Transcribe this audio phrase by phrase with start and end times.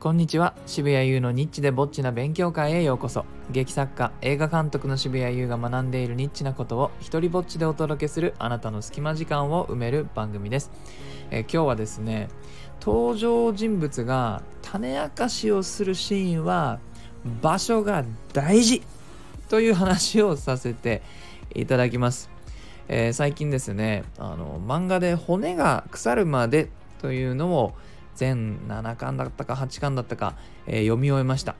[0.00, 0.54] こんにちは。
[0.64, 3.24] 渋谷優のニッチでぼっちな勉強会へようこそ。
[3.50, 10.70] 劇作家映画監督の渋谷優が学んでいるニッチなことを一人ぼっちでお届けするあなたの隙間時間を埋める番組です、
[11.32, 12.28] え今日はですね
[12.80, 16.78] 登場人物が種明かしをするシーンは
[17.42, 18.82] 場所が大事
[19.48, 21.02] という話をさせて
[21.56, 22.30] いただきます、
[22.86, 26.68] えー最近ですねあの漫画で骨が腐るまで
[27.00, 27.74] というのを
[28.18, 30.34] 全7巻だったか8巻だったか、
[30.66, 31.54] えー読み終えました。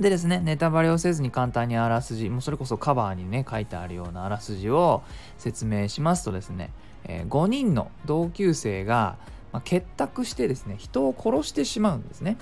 [0.00, 5.02] でですねネタバレをせずに簡単にあらすじもうそれこそカバーにね書いてあるようなあらすじを
[5.36, 6.70] 説明しますとですね、
[7.04, 9.18] え5人の同級生が、
[9.52, 12.38] まあ結託してですね人を殺してしまうんですね。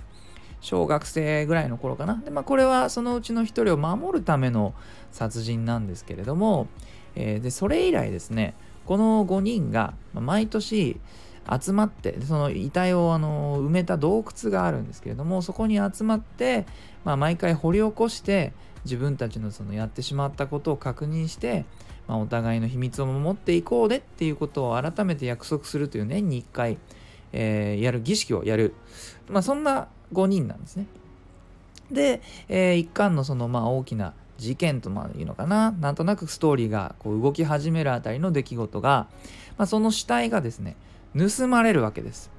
[0.61, 2.15] 小学生ぐらいの頃かな。
[2.25, 4.75] で、まあ、これはそのうちの1人を守るための
[5.13, 6.69] 殺人なんですけれども、
[7.17, 11.01] えーでそれ以来ですねこの5人が毎年
[11.63, 16.67] 集まってその遺体をあの埋めた洞窟があるんですけれどもそこに集まって、
[17.05, 18.53] まあ、毎回掘り起こして
[18.85, 21.65] 自分たちのそのやってしまったことを確認して、
[22.09, 26.79] まあ、お互いの秘密を守っていこうねっていうことを改めて約束するという年に1回、
[27.33, 28.75] えーやる儀式をやる、
[29.29, 30.87] まあ、そんな5人なんですね。
[31.91, 39.09] で、えー一貫のそのまあ大きな事件とまあいうのかななんとなくストーリーがこう動き始めるあたりの出来事が、
[39.57, 40.77] まあ、その死体がですね
[41.17, 42.31] 盗まれるわけです。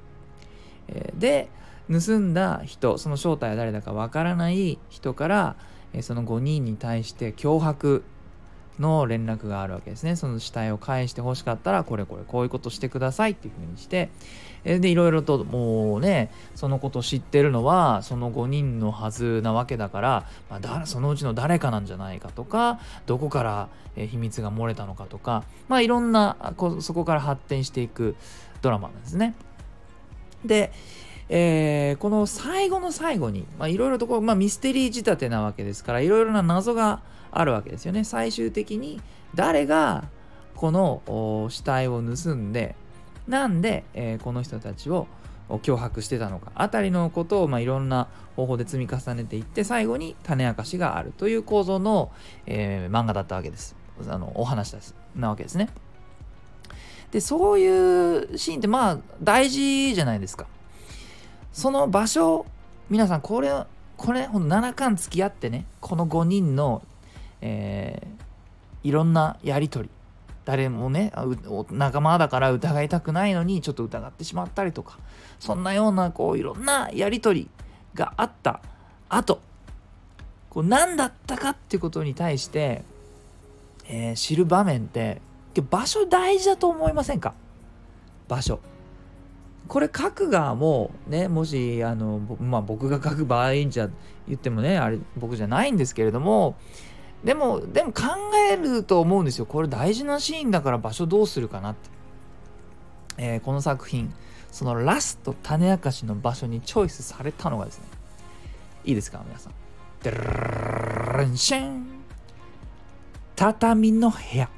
[0.87, 1.49] えで
[1.89, 5.55] 盗んだ人その正体は誰だかわからない人から、
[6.01, 8.03] その5人に対して脅迫
[8.79, 10.15] の連絡があるわけですね。
[10.15, 14.09] その死体を返してほしかったらこれこれこういうことしてくださいっていうふうにして
[14.63, 28.15] でいろいろともうねそのこと知ってるのはその5人のはずなわけだから、まあ、だそのうちの誰かなんじゃないかとかどこから、秘密が漏れたのかとかまあいろんなこそこから発展していく
[28.61, 29.35] ドラマなんですね。
[30.45, 30.71] で、
[31.29, 37.01] えーこの最後の最後にいろいろとこう、まあ、ミステリー仕立てなわけですからいろいろな謎が
[37.31, 38.03] あるわけですよね。
[38.03, 39.01] 最終的に
[39.35, 40.05] 誰が
[40.55, 42.75] この死体を盗んで
[43.27, 45.07] なんで、えーこの人たちを
[45.49, 52.11] 脅迫してたのかあたりのことを、まあ、いろんな方法で積み重ねていって最後に種明かしがあるという構造の、
[52.45, 53.75] えー漫画だったわけです
[54.07, 55.69] あのお話ですなわけですね
[57.11, 60.45] でそういうシーンってまあ大事じゃないですか。
[61.53, 62.45] その場所
[62.89, 63.51] 皆さんこれ
[63.97, 66.83] これほんと7巻付き合ってねこの5人の、
[67.41, 68.17] えー
[68.83, 69.91] いろんなやり取り
[70.45, 71.11] 誰もね
[71.71, 74.97] 仲間だから疑いたくないのにちょっと疑ってしまったりとか
[75.39, 77.49] そんなようなこういろんなやり取り
[77.93, 78.61] があった
[79.09, 79.41] 後
[80.49, 82.83] こう何だったかっていうことに対して、
[83.89, 85.21] えー知る場面って
[85.61, 87.33] 場所大事だと思いませんか
[88.27, 88.59] 場所
[89.67, 93.89] これ書く側もねもしあの、まあ、僕が書く場合じゃ
[94.27, 96.55] 言ってもねあれ僕じゃないんですけれども
[97.23, 98.03] でもでも考
[98.51, 101.89] えると思うんですよこれ大事なシーンだから場所どうするかなって、
[103.17, 104.13] えーこの作品
[104.51, 107.85] そのラスト種明かしの場所にチョイスされたのがですね
[108.85, 109.53] いいですか皆さん
[110.03, 110.23] デルル
[111.17, 111.87] ルン
[113.35, 114.49] 畳の部屋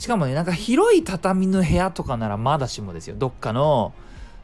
[0.00, 3.16] しかもねなんか広い畳の部屋とかならまだしもですよ。
[3.18, 3.92] どっかの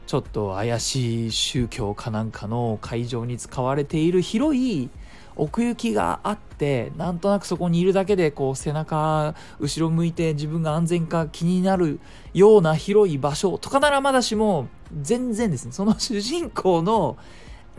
[0.05, 4.91] ちょっと怪しい宗教かなんかの会場に使われている広い
[5.35, 11.99] 奥行きがあってなんとなくそこにいるだけでこう背中後ろ向いて自分が安全か気になる
[12.35, 14.67] ような広い場所とかならまだしも
[15.01, 15.71] 全然ですね。
[15.71, 17.17] その主人公の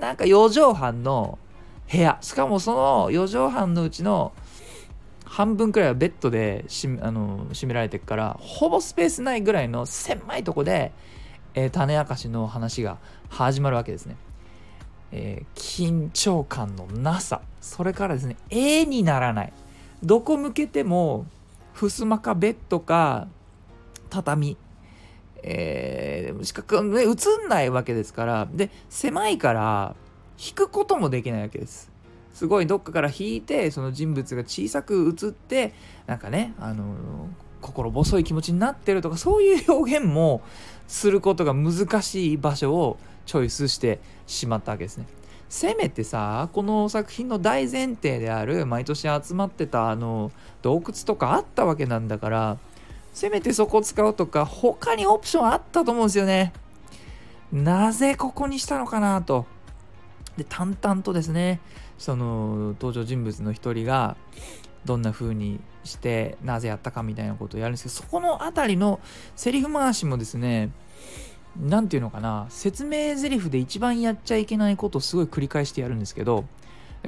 [0.00, 1.38] なんか4畳半の
[1.88, 2.18] 部屋。
[2.22, 4.32] しかもその4畳半のうちの
[5.28, 10.92] 半分くらいはベッドでしあの占められてるからほぼスペースないぐらいの狭いとこで、
[11.54, 12.96] えー種明かしの話が
[13.28, 14.16] 始まるわけですね。
[15.12, 17.42] えー緊張感のなさ。
[17.60, 19.52] それからですね絵にならない。
[20.02, 21.26] どこ向けても
[21.74, 23.28] 襖かベッドか
[24.10, 24.56] 畳。
[25.42, 28.48] えー、しかね映んないわけですから。
[28.50, 29.94] で狭いから
[30.38, 31.90] 引くこともできないわけです。
[32.38, 35.74] すごいどっかから引いてその人物が小さく映って
[36.06, 36.94] なんかねあの
[37.60, 40.40] 心細い気持ちになってるとかそういう表現も
[40.86, 42.96] することが難しい場所を
[43.26, 43.98] チョイスして
[44.28, 45.06] しまったわけですね。
[45.48, 50.30] せめてさこの作品の大前提である毎年集まってたあの
[50.62, 52.58] 洞窟とかあったわけなんだから
[53.12, 56.52] せめてそこ使うとか他にオプションあったと思うんですよね。
[57.52, 59.44] なぜここにしたのかなと。
[60.36, 61.60] で淡々とですね
[61.98, 64.16] その登場人物の一人が
[64.84, 69.00] どんな風にしてなぜやったかみたいなことをやるんですけどそこの辺りの
[69.36, 70.70] セリフ回しもですね
[71.60, 76.44] 何て言うのかな説明台詞で一番やっちゃいけないことをすごい繰り返してやるんですけど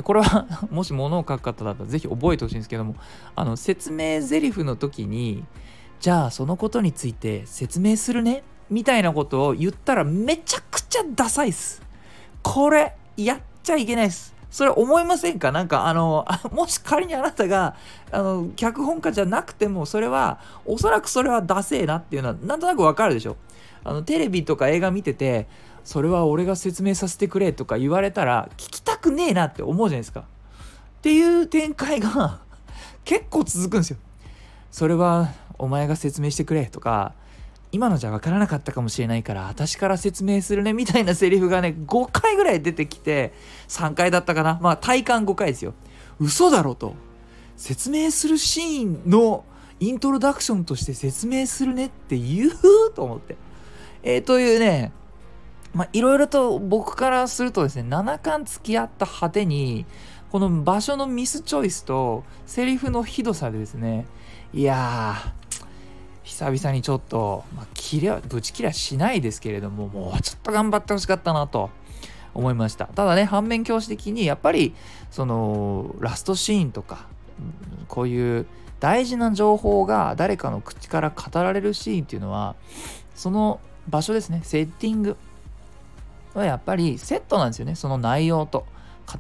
[0.02, 2.96] これは もし物を書く方だったら是非覚えてほしいんですけども
[3.37, 5.44] あの説明台詞の時に
[6.00, 11.82] じゃあそのことについて説明するねみたいなことを言ったらめちゃくちゃダサいっす。
[12.42, 14.39] これやっちゃいけないっす。
[14.50, 15.52] それ思いませんか？
[15.52, 17.76] なんかあの もし仮にあなたが
[18.11, 23.37] あの脚本家じゃなくてもそれはおそらくそれはダセえなっていうのはなんとなくわかるでしょ？
[23.85, 25.47] あのテレビとか映画見てて
[25.85, 30.20] それは俺が説明させてくれとか言われたら聞きたくねえなって思うじゃないですか。
[30.20, 30.25] っ
[31.02, 32.41] ていう展開が
[33.05, 33.97] 結構続くんですよ。
[34.70, 37.14] それはお前が説明してくれとか
[37.72, 43.32] 今のじゃ分からなかったかもしれないから私から説明するねみたいなセリフがね5回ぐらい出てきて
[43.69, 44.58] 3回だったかな。
[44.61, 45.75] まあ体感5回ですよ。
[46.19, 46.94] 嘘だろと。
[47.56, 49.44] 説明するシーンの
[49.78, 52.50] イントロダクションとして説明するねって言う
[52.94, 53.37] と思って。
[54.02, 54.93] えー、というね
[55.75, 59.87] まあいろいろと僕からするとですね7巻付き合った果てに
[60.31, 64.06] この場所のミスチョイスとセリフのひどさでですね
[64.52, 65.39] いやー
[66.30, 71.70] 久々にちょっと、まあ、切れぶち切れはしないですけれどももうちょっと頑張ってほしかったなと
[72.34, 72.86] 思いました。
[72.86, 74.72] ただね反面教師的にやっぱり
[75.10, 77.08] そのラストシーンとか
[77.88, 78.46] こういう
[78.78, 82.54] 大事な情報が誰かの口から語られるシーンっていうのは
[83.16, 85.16] その場所ですねセッティング。
[86.32, 87.74] はやっぱりセットなんですよね。
[87.74, 88.64] その内容と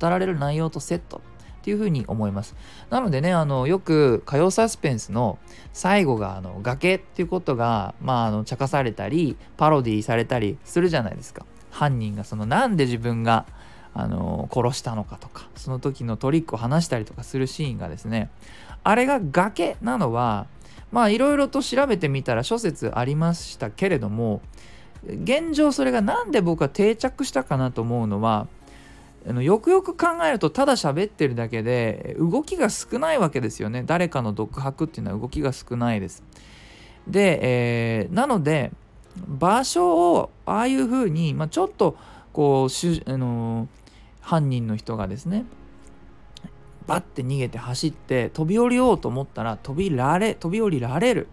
[0.00, 1.20] 語られる内容とセット。
[1.60, 2.56] っていうふうに思います。
[2.88, 5.38] なのでね、あの、よく火曜サスペンスの
[5.72, 11.44] 最後があの崖っていうことが、まあ、あの、茶化されたり、パロディされたりするじゃないですか。
[11.70, 13.46] 犯人がその、なんで自分が、
[13.92, 18.30] あの、殺したのかとか、その時のトリックを話したりとかするシーンがですね、
[18.82, 20.46] あれが崖なのは、
[20.92, 24.40] まあ、いろいろと調べてみたら諸説ありましたけれども、
[25.04, 28.48] 現状それが何で僕は定着したかなと思うのは
[29.28, 33.82] あのよくよく考えるとただ喋ってるだけで動きが少ないわけですよね。
[33.84, 36.22] 誰かの独白っていうのは動きが少ないです。
[37.06, 38.72] で、えー、なので
[39.26, 41.96] 場所をああいうふうに、まあ、ちょっと
[42.32, 43.68] こうしあの
[44.20, 45.44] 犯人の人がですね
[46.86, 51.28] バッて逃げて走って飛び降りようと思ったら飛びられ飛び降りられる、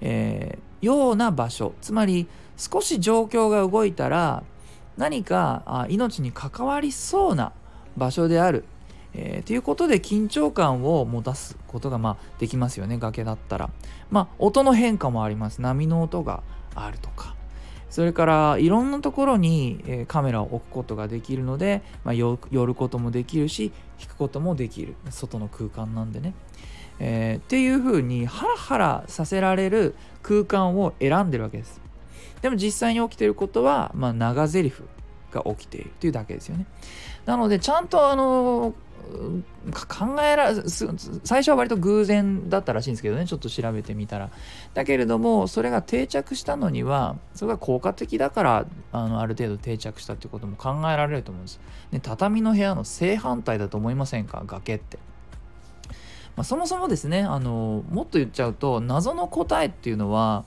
[0.00, 1.74] えー、ような場所。
[1.80, 2.26] つまり
[2.56, 4.44] 少し状況が動いたら
[4.96, 7.52] 何か命に関わりそうな
[7.96, 8.64] 場所である、
[9.14, 13.70] えー、ということで緊張感を持たすことがまあできますよね崖だったら。
[14.10, 16.42] まあ音の変化もあります波の音が
[16.74, 17.34] あるとか
[17.90, 26.34] それからいろんなところに、えー、カメラを置くことができるので、まあ、寄ることもできるし引くこともできる外の空間なんでね。
[26.98, 31.83] えー、っていう風にハラハラさせられる空間を選んでるわけです。
[32.42, 34.72] でも実際に起きていることは、まあ、長台詞
[35.30, 36.66] が起きているというだけですよね。
[37.26, 38.74] なので、ちゃんとあの
[39.70, 40.54] 考えら
[41.24, 44.30] 最初は割と偶然だったらしいんですけどねちょっと調べてみたら。
[44.72, 51.60] だけれどもそれが定着したのにはそれが効果的だからあのある程度定着したっていうことも考えられると思うんです、
[51.92, 54.42] ね、畳の部屋の正反対だと思いませんか？
[54.46, 54.98] 崖って、
[56.34, 60.44] まあ、そもそもですねあのもっと言っちゃうと謎の答えっていうのは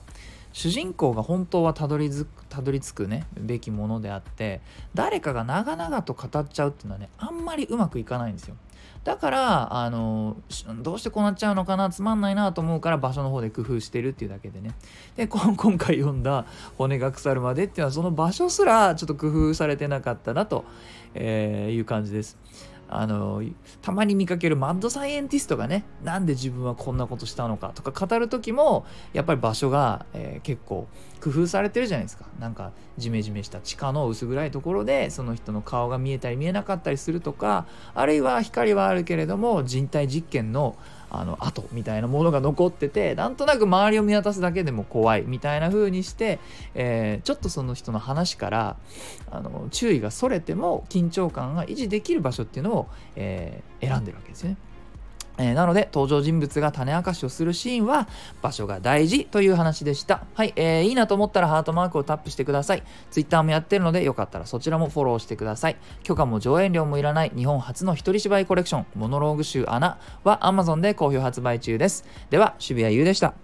[0.52, 4.60] 主人公が本当はたどり着くたどり着くねべきものであって
[4.94, 8.56] 誰かが長々と語っちゃうっていうのはねあんまりうまくいかないんですよ。
[9.04, 10.36] だからあの
[10.82, 14.74] どうしてこうなっちゃうのかなつまんないなと思うから場所の方で工夫してるっていうだけでね。
[15.16, 16.46] で今回読んだ
[16.76, 20.64] 「骨が腐るまで」っていうのはその場所すらちょっと工夫されてなかったなと、
[21.14, 22.36] えー、いう感じです。
[22.88, 23.42] あの
[23.82, 30.88] たまに見かけるマッドサイエンティストがねなんで自分はこんなことしたのかとか語る時もやっぱり場所が、えー、結構
[31.20, 32.26] 工夫されてるじゃないですか。
[32.38, 40.76] なんかジメジメした地下の薄暗いところでその人の顔が見えたり見えなかったりするとかあるいは光はあるけれども人体実験の
[41.10, 46.38] あの跡みたいなものが残っててなんとなく周りを見渡すだけでも怖いみたいな風にして、
[46.74, 48.76] えー、ちょっとその人の話から
[49.30, 54.56] あの注意がそれても緊張感が維持できる場所っていうのを、えー、選んでるわけですよね。
[55.38, 58.08] えー、なので登場人物が種明かしをするシーンは
[58.42, 60.24] 場所が大事という話でした。
[60.34, 62.82] はい、えー、いいなと思ったらハートマークをタップしてください。
[63.10, 65.76] Twitter もやってるのでよかったらそちらもフォローしてください。
[66.02, 72.04] 許可も上演料もいらない日本初の一人芝居コレクションモノローグ集穴は Amazon で好評発売中です。
[72.30, 73.34] では渋谷優でした。